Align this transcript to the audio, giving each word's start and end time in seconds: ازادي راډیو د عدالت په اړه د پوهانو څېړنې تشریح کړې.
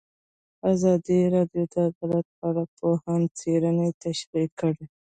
ازادي 0.73 1.19
راډیو 1.35 1.63
د 1.71 1.73
عدالت 1.87 2.25
په 2.37 2.43
اړه 2.49 2.63
د 2.67 2.71
پوهانو 2.77 3.27
څېړنې 3.39 3.89
تشریح 4.03 4.49
کړې. 4.59 4.85